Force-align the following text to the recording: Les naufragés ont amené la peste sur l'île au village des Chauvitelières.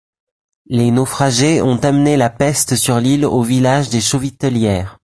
Les 0.65 0.89
naufragés 0.89 1.61
ont 1.61 1.77
amené 1.85 2.17
la 2.17 2.31
peste 2.31 2.75
sur 2.75 2.99
l'île 2.99 3.23
au 3.23 3.43
village 3.43 3.89
des 3.89 4.01
Chauvitelières. 4.01 4.97